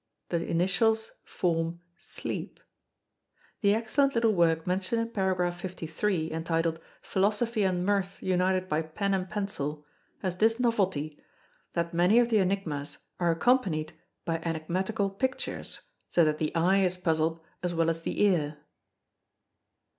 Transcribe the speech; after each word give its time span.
The 0.29 0.43
initials 0.43 1.11
form 1.25 1.79
sleep. 1.95 2.59
The 3.59 3.75
excellent 3.75 4.15
little 4.15 4.33
work 4.33 4.65
mentioned 4.65 4.99
in 4.99 5.09
para. 5.11 5.51
63, 5.51 6.31
entitled 6.31 6.79
"Philosophy 7.03 7.61
and 7.61 7.85
Mirth 7.85 8.17
united 8.19 8.67
by 8.67 8.81
Pen 8.81 9.13
and 9.13 9.29
Pencil," 9.29 9.85
has 10.23 10.37
this 10.37 10.59
novelty, 10.59 11.19
that 11.73 11.93
many 11.93 12.17
of 12.17 12.29
the 12.29 12.39
Enigmas 12.39 12.97
are 13.19 13.29
accompanied 13.29 13.93
by 14.25 14.39
enigmatical 14.39 15.07
pictures, 15.11 15.81
so 16.09 16.23
that 16.25 16.39
the 16.39 16.55
eye 16.55 16.79
is 16.79 16.97
puzzled 16.97 17.39
as 17.61 17.75
well 17.75 17.87
as 17.87 18.01
the 18.01 18.23
ear. 18.23 18.57